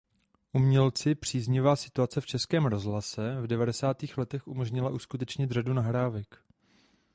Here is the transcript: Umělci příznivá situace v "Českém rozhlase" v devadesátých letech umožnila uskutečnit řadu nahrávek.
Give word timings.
Umělci 0.53 1.15
příznivá 1.15 1.75
situace 1.75 2.21
v 2.21 2.25
"Českém 2.25 2.65
rozhlase" 2.65 3.41
v 3.41 3.47
devadesátých 3.47 4.17
letech 4.17 4.47
umožnila 4.47 4.89
uskutečnit 4.89 5.51
řadu 5.51 5.73
nahrávek. 5.73 6.37